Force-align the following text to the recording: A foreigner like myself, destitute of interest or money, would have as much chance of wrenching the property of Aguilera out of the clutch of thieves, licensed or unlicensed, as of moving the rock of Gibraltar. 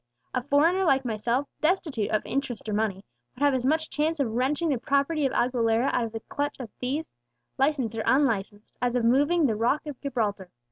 A 0.33 0.41
foreigner 0.41 0.83
like 0.83 1.05
myself, 1.05 1.47
destitute 1.61 2.09
of 2.09 2.25
interest 2.25 2.67
or 2.67 2.73
money, 2.73 3.05
would 3.35 3.43
have 3.43 3.53
as 3.53 3.67
much 3.67 3.87
chance 3.91 4.19
of 4.19 4.31
wrenching 4.31 4.69
the 4.69 4.79
property 4.79 5.27
of 5.27 5.31
Aguilera 5.31 5.91
out 5.93 6.05
of 6.05 6.11
the 6.13 6.21
clutch 6.21 6.59
of 6.59 6.71
thieves, 6.79 7.15
licensed 7.59 7.95
or 7.95 8.01
unlicensed, 8.07 8.73
as 8.81 8.95
of 8.95 9.05
moving 9.05 9.45
the 9.45 9.55
rock 9.55 9.85
of 9.85 10.01
Gibraltar. 10.01 10.49